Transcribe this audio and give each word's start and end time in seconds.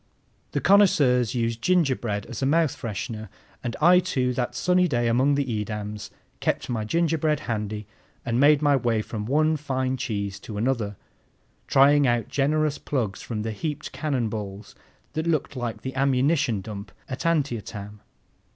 The 0.53 0.61
connoisseurs 0.61 1.35
use 1.35 1.55
gingerbread 1.55 2.25
as 2.25 2.41
a 2.41 2.47
mouth 2.47 2.75
freshener; 2.75 3.29
and 3.63 3.75
I, 3.79 3.99
too, 3.99 4.33
that 4.33 4.55
sunny 4.55 4.87
day 4.87 5.07
among 5.07 5.35
the 5.35 5.45
Edams, 5.45 6.09
kept 6.39 6.71
my 6.71 6.83
gingerbread 6.85 7.41
handy 7.41 7.85
and 8.25 8.39
made 8.39 8.63
my 8.63 8.75
way 8.75 9.03
from 9.03 9.27
one 9.27 9.57
fine 9.57 9.97
cheese 9.97 10.39
to 10.39 10.57
another, 10.57 10.95
trying 11.67 12.07
out 12.07 12.29
generous 12.29 12.79
plugs 12.79 13.21
from 13.21 13.43
the 13.43 13.51
heaped 13.51 13.91
cannon 13.91 14.27
balls 14.27 14.73
that 15.13 15.27
looked 15.27 15.55
like 15.55 15.83
the 15.83 15.93
ammunition 15.93 16.61
dump 16.61 16.91
at 17.07 17.23
Antietam. 17.23 18.01